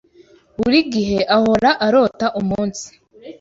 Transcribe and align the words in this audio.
Buri 0.59 0.79
gihe 0.93 1.19
ahora 1.37 1.69
arota 1.85 2.27
umunsi. 2.41 2.85